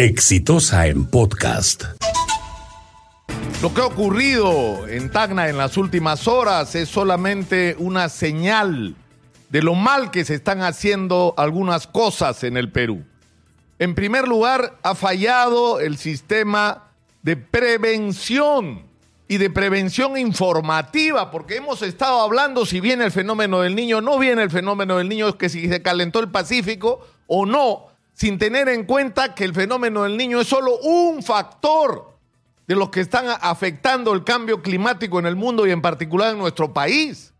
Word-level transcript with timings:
Exitosa 0.00 0.86
en 0.86 1.06
podcast. 1.06 1.82
Lo 3.60 3.74
que 3.74 3.80
ha 3.80 3.86
ocurrido 3.86 4.86
en 4.86 5.10
Tacna 5.10 5.48
en 5.48 5.58
las 5.58 5.76
últimas 5.76 6.28
horas 6.28 6.76
es 6.76 6.88
solamente 6.88 7.74
una 7.80 8.08
señal 8.08 8.94
de 9.50 9.60
lo 9.60 9.74
mal 9.74 10.12
que 10.12 10.24
se 10.24 10.36
están 10.36 10.62
haciendo 10.62 11.34
algunas 11.36 11.88
cosas 11.88 12.44
en 12.44 12.56
el 12.56 12.70
Perú. 12.70 13.02
En 13.80 13.96
primer 13.96 14.28
lugar, 14.28 14.78
ha 14.84 14.94
fallado 14.94 15.80
el 15.80 15.98
sistema 15.98 16.92
de 17.22 17.36
prevención 17.36 18.84
y 19.26 19.38
de 19.38 19.50
prevención 19.50 20.16
informativa, 20.16 21.32
porque 21.32 21.56
hemos 21.56 21.82
estado 21.82 22.20
hablando 22.20 22.66
si 22.66 22.78
viene 22.78 23.04
el 23.04 23.10
fenómeno 23.10 23.62
del 23.62 23.74
niño, 23.74 24.00
no 24.00 24.16
viene 24.16 24.44
el 24.44 24.50
fenómeno 24.50 24.98
del 24.98 25.08
niño, 25.08 25.36
que 25.36 25.48
si 25.48 25.68
se 25.68 25.82
calentó 25.82 26.20
el 26.20 26.30
Pacífico 26.30 27.04
o 27.26 27.46
no, 27.46 27.88
sin 28.18 28.36
tener 28.36 28.68
en 28.68 28.84
cuenta 28.84 29.32
que 29.32 29.44
el 29.44 29.54
fenómeno 29.54 30.02
del 30.02 30.16
niño 30.16 30.40
es 30.40 30.48
solo 30.48 30.76
un 30.80 31.22
factor 31.22 32.16
de 32.66 32.74
los 32.74 32.90
que 32.90 33.00
están 33.00 33.26
afectando 33.40 34.12
el 34.12 34.24
cambio 34.24 34.60
climático 34.60 35.20
en 35.20 35.26
el 35.26 35.36
mundo 35.36 35.66
y 35.66 35.70
en 35.70 35.80
particular 35.80 36.32
en 36.32 36.38
nuestro 36.38 36.74
país. 36.74 37.32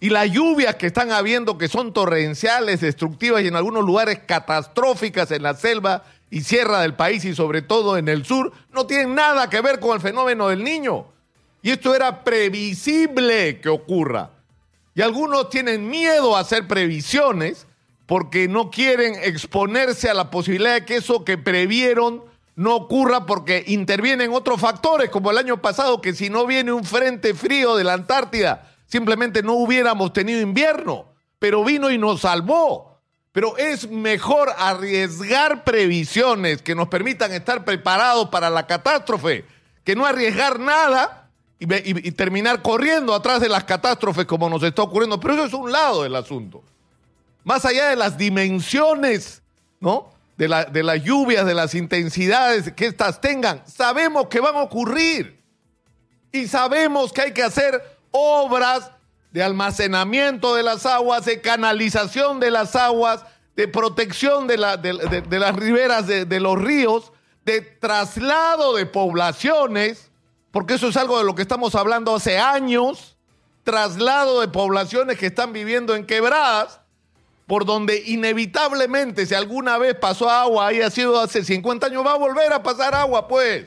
Y 0.00 0.10
las 0.10 0.28
lluvias 0.28 0.74
que 0.74 0.88
están 0.88 1.12
habiendo, 1.12 1.56
que 1.56 1.68
son 1.68 1.92
torrenciales, 1.92 2.80
destructivas 2.80 3.42
y 3.42 3.46
en 3.46 3.54
algunos 3.54 3.84
lugares 3.84 4.18
catastróficas 4.26 5.30
en 5.30 5.44
la 5.44 5.54
selva 5.54 6.02
y 6.30 6.40
sierra 6.40 6.80
del 6.80 6.94
país 6.94 7.24
y 7.24 7.32
sobre 7.32 7.62
todo 7.62 7.96
en 7.96 8.08
el 8.08 8.24
sur, 8.24 8.52
no 8.72 8.86
tienen 8.86 9.14
nada 9.14 9.48
que 9.48 9.60
ver 9.60 9.78
con 9.78 9.94
el 9.94 10.00
fenómeno 10.00 10.48
del 10.48 10.64
niño. 10.64 11.06
Y 11.62 11.70
esto 11.70 11.94
era 11.94 12.24
previsible 12.24 13.60
que 13.60 13.68
ocurra. 13.68 14.30
Y 14.96 15.02
algunos 15.02 15.48
tienen 15.48 15.88
miedo 15.88 16.36
a 16.36 16.40
hacer 16.40 16.66
previsiones 16.66 17.68
porque 18.12 18.46
no 18.46 18.70
quieren 18.70 19.14
exponerse 19.22 20.10
a 20.10 20.12
la 20.12 20.30
posibilidad 20.30 20.74
de 20.74 20.84
que 20.84 20.96
eso 20.96 21.24
que 21.24 21.38
previeron 21.38 22.22
no 22.56 22.76
ocurra 22.76 23.24
porque 23.24 23.64
intervienen 23.66 24.34
otros 24.34 24.60
factores, 24.60 25.08
como 25.08 25.30
el 25.30 25.38
año 25.38 25.62
pasado, 25.62 26.02
que 26.02 26.12
si 26.12 26.28
no 26.28 26.46
viene 26.46 26.72
un 26.72 26.84
frente 26.84 27.32
frío 27.32 27.74
de 27.74 27.84
la 27.84 27.94
Antártida, 27.94 28.70
simplemente 28.84 29.42
no 29.42 29.54
hubiéramos 29.54 30.12
tenido 30.12 30.42
invierno, 30.42 31.06
pero 31.38 31.64
vino 31.64 31.90
y 31.90 31.96
nos 31.96 32.20
salvó. 32.20 33.00
Pero 33.32 33.56
es 33.56 33.88
mejor 33.88 34.50
arriesgar 34.58 35.64
previsiones 35.64 36.60
que 36.60 36.74
nos 36.74 36.88
permitan 36.88 37.32
estar 37.32 37.64
preparados 37.64 38.28
para 38.28 38.50
la 38.50 38.66
catástrofe, 38.66 39.46
que 39.84 39.96
no 39.96 40.04
arriesgar 40.04 40.60
nada 40.60 41.30
y, 41.58 41.64
y, 41.64 42.12
terminar 42.12 42.60
corriendo 42.60 43.14
atrás 43.14 43.40
de 43.40 43.48
las 43.48 43.64
catástrofes 43.64 44.26
como 44.26 44.50
nos 44.50 44.62
está 44.64 44.82
ocurriendo. 44.82 45.18
Pero 45.18 45.32
eso 45.32 45.44
es 45.46 45.54
un 45.54 45.72
lado 45.72 46.02
del 46.02 46.14
asunto 46.14 46.62
más 47.44 47.64
allá 47.64 47.88
de 47.88 47.96
las 47.96 48.16
dimensiones, 48.16 49.42
¿no? 49.80 50.10
De, 50.36 50.48
la, 50.48 50.64
de 50.64 50.82
las 50.82 51.02
lluvias, 51.02 51.46
de 51.46 51.54
las 51.54 51.74
intensidades 51.74 52.72
que 52.72 52.86
éstas 52.86 53.20
tengan, 53.20 53.62
sabemos 53.66 54.28
que 54.28 54.40
van 54.40 54.56
a 54.56 54.62
ocurrir. 54.62 55.40
Y 56.32 56.48
sabemos 56.48 57.12
que 57.12 57.20
hay 57.20 57.32
que 57.32 57.42
hacer 57.42 57.82
obras 58.10 58.90
de 59.30 59.42
almacenamiento 59.42 60.54
de 60.54 60.62
las 60.62 60.86
aguas, 60.86 61.24
de 61.24 61.40
canalización 61.40 62.40
de 62.40 62.50
las 62.50 62.74
aguas, 62.76 63.24
de 63.56 63.68
protección 63.68 64.46
de, 64.46 64.56
de, 64.56 65.22
de 65.22 65.38
las 65.38 65.54
riberas 65.54 66.06
de 66.06 66.40
los 66.40 66.58
ríos, 66.58 67.12
de 67.44 67.60
traslado 67.60 68.74
de 68.76 68.86
poblaciones, 68.86 70.10
porque 70.50 70.74
eso 70.74 70.88
es 70.88 70.96
algo 70.96 71.18
de 71.18 71.24
lo 71.24 71.34
que 71.34 71.42
estamos 71.42 71.74
hablando 71.74 72.14
hace 72.14 72.38
años, 72.38 73.16
traslado 73.64 74.40
de 74.40 74.48
poblaciones 74.48 75.18
que 75.18 75.26
están 75.26 75.52
viviendo 75.52 75.94
en 75.94 76.06
quebradas, 76.06 76.81
por 77.52 77.66
donde 77.66 78.02
inevitablemente, 78.06 79.26
si 79.26 79.34
alguna 79.34 79.76
vez 79.76 79.94
pasó 79.94 80.30
agua, 80.30 80.68
haya 80.68 80.88
sido 80.88 81.20
hace 81.20 81.44
50 81.44 81.88
años, 81.88 82.02
va 82.02 82.12
a 82.12 82.16
volver 82.16 82.50
a 82.50 82.62
pasar 82.62 82.94
agua, 82.94 83.28
pues. 83.28 83.66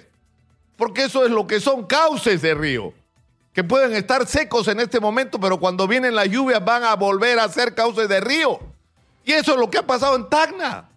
Porque 0.76 1.04
eso 1.04 1.24
es 1.24 1.30
lo 1.30 1.46
que 1.46 1.60
son 1.60 1.86
cauces 1.86 2.42
de 2.42 2.56
río, 2.56 2.96
que 3.54 3.64
pueden 3.64 3.94
estar 3.94 4.26
secos 4.26 4.68
en 4.70 4.80
este 4.80 5.00
momento, 5.00 5.40
pero 5.40 5.60
cuando 5.60 5.88
vienen 5.88 6.16
las 6.16 6.28
lluvias 6.30 6.66
van 6.66 6.84
a 6.84 6.96
volver 6.96 7.38
a 7.38 7.48
ser 7.48 7.76
cauces 7.76 8.10
de 8.10 8.22
río. 8.22 8.60
Y 9.24 9.34
eso 9.34 9.54
es 9.54 9.60
lo 9.60 9.70
que 9.70 9.78
ha 9.78 9.86
pasado 9.86 10.16
en 10.16 10.30
Tacna. 10.30 10.90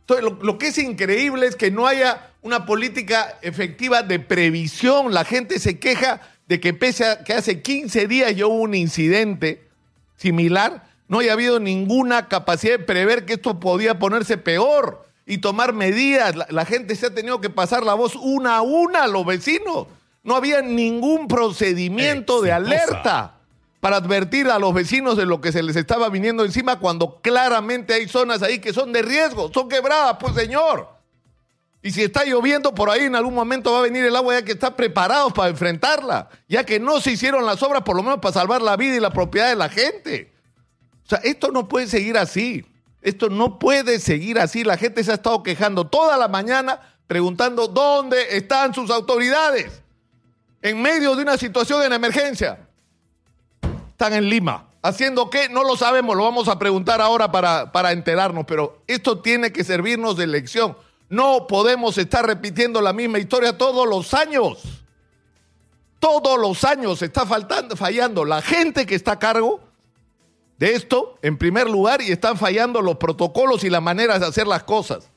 Entonces, 0.00 0.28
lo, 0.42 0.58
que 0.58 0.66
es 0.66 0.78
increíble 0.78 1.46
es 1.46 1.54
que 1.54 1.70
no 1.70 1.86
haya 1.86 2.32
una 2.42 2.66
política 2.66 3.38
efectiva 3.42 4.02
de 4.02 4.18
previsión. 4.18 5.14
La 5.14 5.24
gente 5.24 5.60
se 5.60 5.78
queja 5.78 6.20
de 6.48 6.58
que 6.58 6.74
pese 6.74 7.04
a 7.04 7.22
que 7.22 7.32
hace 7.32 7.62
15 7.62 8.08
días 8.08 8.34
ya 8.34 8.48
hubo 8.48 8.56
un 8.56 8.74
incidente 8.74 9.68
similar, 10.16 10.90
no 11.08 11.18
haya 11.18 11.32
habido 11.32 11.60
ninguna 11.60 12.28
capacidad 12.28 12.78
de 12.78 12.84
prever 12.84 13.26
que 13.26 13.34
esto 13.34 13.60
podía 13.60 13.98
ponerse 13.98 14.38
peor 14.38 15.06
y 15.26 15.38
tomar 15.38 15.72
medidas. 15.72 16.34
La, 16.36 16.46
la, 16.50 16.64
gente 16.64 16.96
se 16.96 17.06
ha 17.06 17.14
tenido 17.14 17.40
que 17.40 17.50
pasar 17.50 17.84
la 17.84 17.94
voz 17.94 18.16
una 18.16 18.56
a 18.56 18.62
una 18.62 19.04
a 19.04 19.08
los 19.08 19.26
vecinos. 19.26 19.86
No 20.22 20.36
había 20.36 20.62
ningún 20.62 21.28
procedimiento 21.28 22.44
Exitosa. 22.44 22.46
de 22.46 22.52
alerta 22.52 23.34
para 23.80 23.96
advertir 23.96 24.48
a 24.48 24.60
los 24.60 24.72
vecinos 24.72 25.16
de 25.16 25.26
lo 25.26 25.40
que 25.40 25.50
se 25.50 25.60
les 25.60 25.74
estaba 25.74 26.08
viniendo 26.08 26.44
encima 26.44 26.78
cuando 26.78 27.20
claramente 27.20 27.94
hay 27.94 28.06
zonas 28.06 28.40
ahí 28.42 28.60
que 28.60 28.72
son 28.72 28.92
de 28.92 29.02
riesgo, 29.02 29.50
son 29.52 29.68
quebradas, 29.68 30.18
pues 30.20 30.34
señor. 30.34 30.88
Y 31.82 31.90
si 31.90 32.04
está 32.04 32.24
lloviendo 32.24 32.72
por 32.76 32.90
ahí, 32.90 33.06
en 33.06 33.16
algún 33.16 33.34
momento 33.34 33.72
va 33.72 33.80
a 33.80 33.82
venir 33.82 34.04
el 34.04 34.14
agua 34.14 34.34
ya 34.34 34.44
que 34.44 34.52
está 34.52 34.76
preparados 34.76 35.32
para 35.32 35.48
enfrentarla, 35.48 36.28
ya 36.48 36.64
que 36.64 36.78
no 36.78 37.00
se 37.00 37.10
hicieron 37.10 37.44
las 37.44 37.60
obras 37.64 37.82
por 37.82 37.96
lo 37.96 38.04
menos 38.04 38.20
para 38.20 38.32
salvar 38.32 38.62
la 38.62 38.76
vida 38.76 38.94
y 38.94 39.00
la 39.00 39.10
propiedad 39.10 39.48
de 39.48 39.56
la 39.56 39.68
gente. 39.68 40.31
Sea, 41.12 41.20
esto 41.24 41.50
no 41.50 41.68
puede 41.68 41.88
seguir 41.88 42.16
así. 42.16 42.64
Esto 43.02 43.28
no 43.28 43.58
puede 43.58 44.00
seguir 44.00 44.38
así. 44.38 44.64
La 44.64 44.78
gente 44.78 45.04
se 45.04 45.10
ha 45.10 45.16
estado 45.16 45.42
quejando 45.42 45.86
toda 45.86 46.16
la 46.16 46.26
mañana 46.26 46.80
preguntando 47.06 47.68
dónde 47.68 48.34
están 48.34 48.72
sus 48.72 48.90
autoridades 48.90 49.82
en 50.62 50.80
medio 50.80 51.14
de 51.14 51.20
una 51.20 51.36
situación 51.36 51.82
en 51.82 51.92
emergencia. 51.92 52.66
Están 53.90 54.14
en 54.14 54.30
Lima. 54.30 54.68
¿Haciendo 54.80 55.28
qué? 55.28 55.50
No 55.50 55.64
lo 55.64 55.76
sabemos, 55.76 56.16
lo 56.16 56.24
vamos 56.24 56.48
a 56.48 56.58
preguntar 56.58 57.02
ahora 57.02 57.30
para, 57.30 57.70
para 57.72 57.92
enterarnos, 57.92 58.46
pero 58.46 58.82
esto 58.86 59.20
tiene 59.20 59.52
que 59.52 59.64
servirnos 59.64 60.16
de 60.16 60.26
lección. 60.26 60.78
No 61.10 61.46
podemos 61.46 61.98
estar 61.98 62.26
repitiendo 62.26 62.80
la 62.80 62.94
misma 62.94 63.18
historia 63.18 63.58
todos 63.58 63.86
los 63.86 64.14
años. 64.14 64.62
Todos 65.98 66.40
los 66.40 66.64
años 66.64 67.02
está 67.02 67.26
faltando, 67.26 67.76
fallando 67.76 68.24
la 68.24 68.40
gente 68.40 68.86
que 68.86 68.94
está 68.94 69.12
a 69.12 69.18
cargo 69.18 69.71
de 70.62 70.76
esto, 70.76 71.18
en 71.22 71.38
primer 71.38 71.68
lugar, 71.68 72.02
y 72.02 72.12
están 72.12 72.36
fallando 72.36 72.82
los 72.82 72.96
protocolos 72.96 73.64
y 73.64 73.68
las 73.68 73.82
maneras 73.82 74.20
de 74.20 74.26
hacer 74.26 74.46
las 74.46 74.62
cosas. 74.62 75.08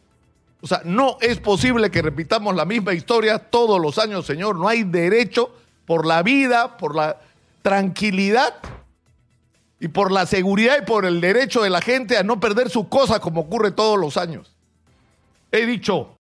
O 0.60 0.66
sea, 0.66 0.82
no 0.84 1.18
es 1.22 1.40
posible 1.40 1.92
que 1.92 2.02
repitamos 2.02 2.56
la 2.56 2.66
misma 2.66 2.96
historia 2.96 3.38
todos 3.38 3.80
los 3.80 4.00
años, 4.00 4.26
señor. 4.26 4.56
No 4.56 4.68
hay 4.68 4.82
derecho 4.82 5.54
por 5.86 6.08
la 6.08 6.24
vida, 6.24 6.78
por 6.78 6.96
la 6.96 7.22
tranquilidad 7.62 8.56
y 9.80 9.88
por 9.88 10.12
la 10.12 10.26
seguridad 10.26 10.80
y 10.82 10.86
por 10.88 11.06
el 11.06 11.22
derecho 11.22 11.62
de 11.62 11.70
la 11.70 11.82
gente 11.82 12.18
a 12.18 12.24
no 12.24 12.40
perder 12.40 12.72
sus 12.72 12.88
cosas 12.88 13.20
como 13.20 13.42
ocurre 13.42 13.70
todos 13.70 14.00
los 14.00 14.18
años. 14.18 14.52
He 15.52 15.68
dicho, 15.68 16.10